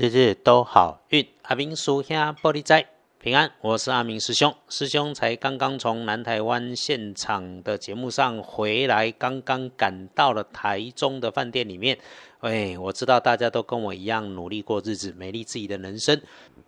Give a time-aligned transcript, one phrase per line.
[0.00, 1.28] 日日都好运。
[1.42, 2.86] 阿明叔兄玻璃仔
[3.18, 4.56] 平安，我是阿明师兄。
[4.66, 11.98] 师兄才刚刚从南台湾现场的节目上回来，刚刚赶到了台中的饭店里面。
[12.40, 16.18] 喂，我知道大家都跟我一样努力过日子，美丽自己的人生。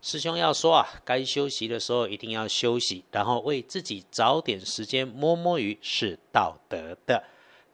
[0.02, 7.24] 师兄要说啊，该休息的时候一定要休息，然后为自己找点时间摸摸鱼是道德的。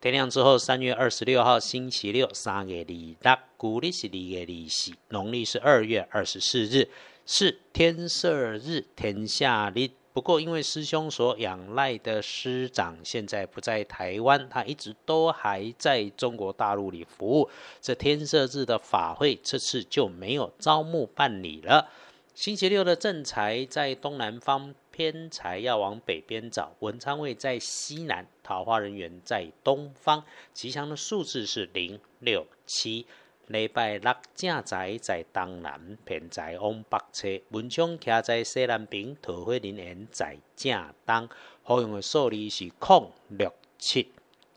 [0.00, 6.88] 天亮之后，三月二十六号星期六，三月二六，古历是二月二四，农历是二月二十四日，
[7.26, 9.90] 是天赦日，天下日。
[10.12, 21.88] 不过，因为师兄所仰赖的师长现在不在台湾，他一直都还在中国大陆里服务，这天赦日的法会这次就没有招募办理了。
[22.36, 24.72] 星期六的正财在东南方。
[24.98, 30.24] 偏财要往北边找，文昌位在西南，桃花人员在东方。
[30.52, 33.06] 吉祥的数字是零六七。
[33.46, 37.28] 礼拜六正财在东南，偏财往北侧。
[37.50, 41.28] 文昌徛在西南边，桃花人缘在正东。
[41.62, 44.10] 好用的数字是空六七。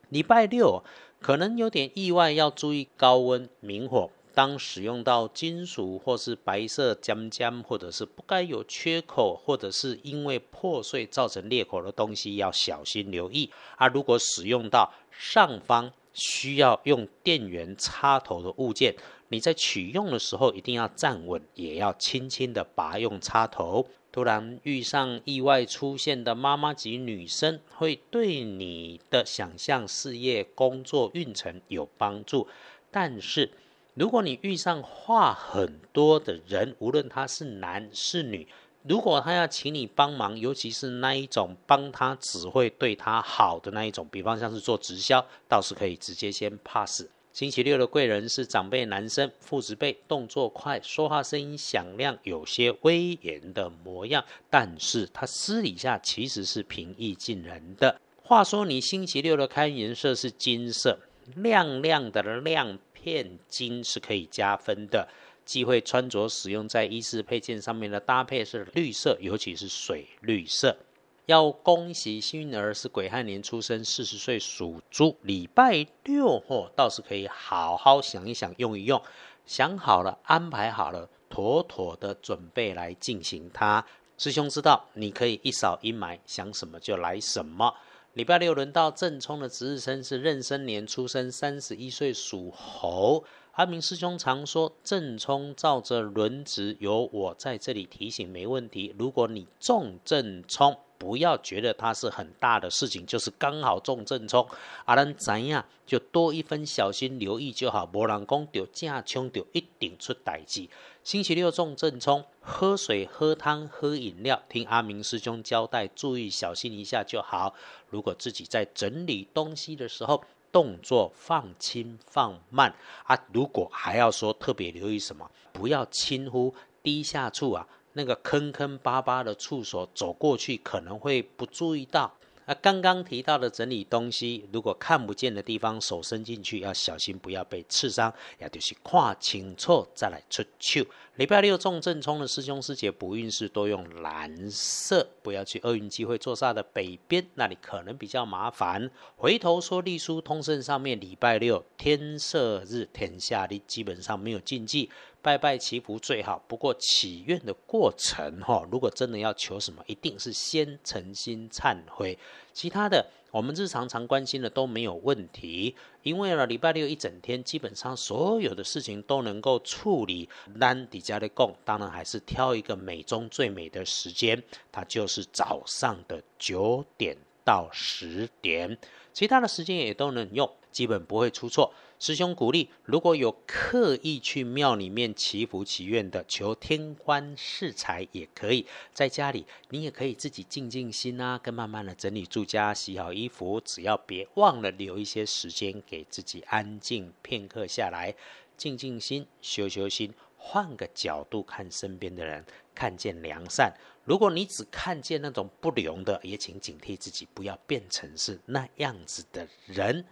[0.10, 0.84] 礼拜六
[1.20, 4.10] 可能有点意外，要注意高温明火。
[4.34, 13.50] 当使用到金属或是白色尖尖，或者是不该有缺口，或者是因为破碎造成裂口的东西，要小心留意。
[13.78, 18.96] 而如果使用到上方需要用电源插头的物件，
[19.30, 23.88] 你在取用的时候一定要站稳，也要轻轻的拔用插头。
[24.12, 32.48] 突然遇上意外出现的妈妈级女生，会对你的想象、事业、工作运程有帮助，
[32.90, 33.52] 但是。
[33.94, 38.48] 如果你遇上话很多的人，无论他是男是女，
[38.84, 47.06] 如果他要请你帮忙，尤其是那一种帮他只会对他好的那一种，比方像是做直销，倒是可以直接先 pass。
[47.34, 58.00] 星期六的贵人是长辈男生，父子辈，动作快，说话声音响亮，有些威严的模样，但是他私底下其实是平易近人的。
[58.24, 60.98] 话说你星期六的开颜色是金色，
[61.36, 62.80] 亮亮的亮。
[63.04, 65.08] 片金是可以加分的，
[65.44, 70.78] 忌讳穿着使用在衣饰配件上面的搭配是绿色，尤其是水绿色。
[71.26, 79.02] 要恭喜幸运儿是癸亥年出生，四十岁属猪，礼拜六哦，倒是可以好好想一想，用一用，
[79.46, 83.86] 想好了，安排好了，妥妥的准备来进行它。
[84.18, 87.74] 师兄知道，你可以一扫阴霾，想什么就来什么。
[88.14, 93.24] 礼拜六轮到正冲的值日生是壬申年出生，三十一岁属猴。
[93.54, 98.94] 阿明师兄常说，正冲照着轮值，由我在这里提醒没问题。
[99.00, 104.48] 如果你中正冲，不要觉得它是很大的事情，就是刚好中正冲。
[104.86, 107.90] 阿兰怎样，就多一分小心留意就好。
[107.92, 110.70] 无人讲掉正冲掉，一定出代志。
[111.04, 117.56] 星期六中正冲，喝水、喝汤、喝饮料，听阿明师兄交代，注意小心一下就好。
[117.90, 122.76] 如果自己在整理东西的时候，动作放轻放慢
[123.06, 123.18] 啊。
[123.34, 132.14] 如果还要说特别留意什么，不要轻忽低下处啊，那个坑坑巴巴的触手走过去，可能会不注意到。
[132.48, 138.12] 那刚刚提到的整理东西，如果看不见的地方手伸进去，要小心不要被刺伤。
[138.40, 140.84] 也就是看清楚再来出手。
[141.18, 148.90] 礼拜六中正冲的师兄师姐不运势都用蓝色，不要去厄运机会坐煞的北边，那里可能比较麻烦。
[149.16, 154.90] 回头说隶书通胜上面，礼拜六天赦日天下的基本上没有禁忌。
[155.22, 162.18] 拜拜祈福最好，不过祈愿的过程哈，如果真的要求什么，一定是先诚心忏悔，
[162.54, 165.76] 其他的我们日常常关心的都没有问题。
[166.02, 170.28] 因为呢，礼拜六一整天，基本上所有的事情都能够处理。
[170.60, 177.16] 单底加的供，当然还是挑一个美中最美的时间，它就是早上的九点
[177.46, 178.76] 到十点，
[179.14, 181.74] 其他的时间也都能用，基本不会出错。
[182.00, 188.66] 师兄鼓励，如果有刻意去庙里面祈福祈愿的，求天官赐财也可以。
[188.92, 198.16] 在家里，你也可以自己静静心啊，跟慢慢的整理住家，洗好衣服，只要别忘了留一些时间给自己安静片刻下来，
[198.58, 203.72] 静静心，修修心，换个角度看身边的人，看见良善。
[204.06, 210.04] 如果你只看见那种不良的，也请警惕自己，不要变成是那样子的人。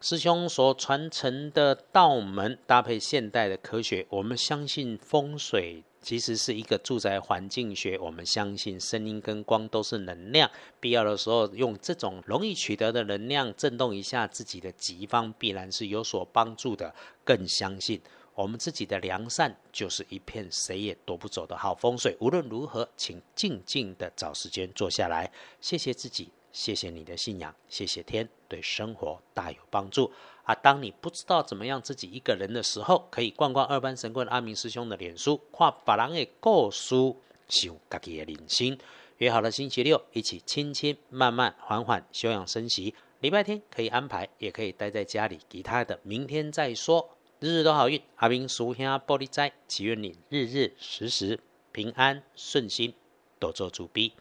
[0.00, 7.98] 师兄所传承的道门搭配现代的科学，我们相信风水其实是一个住宅环境学。
[7.98, 10.48] 我们相信声音跟光都是能量，
[10.78, 16.94] 必要的时候用这种容易取得的能量震动一下自己的吉方，必然是有所帮助的。
[17.24, 18.00] 更相信
[18.36, 22.16] 我们自己的良善就是一片谁也夺不走的好风水。
[22.20, 30.10] 无论如何，请静静的找时间坐下来，谢谢自己，谢谢你的信仰，谢谢天，对生活大有帮助。
[30.44, 36.94] 啊，当你不知道怎么样自己一个人的时候，可以逛逛二班神棍阿明师兄的脸书，跨法郎的故事，
[37.48, 38.78] 修自己的人生。
[39.18, 42.94] 约好了星期六一起轻轻慢慢缓缓休养生息。
[43.20, 47.10] 礼拜天可以安排，也可以待在家里，其他的明天再说。
[47.40, 51.40] 日日都好运，阿明叔兄玻璃斋，祈愿你日日时时
[51.72, 52.94] 平安顺心，
[53.38, 54.12] 多做主逼。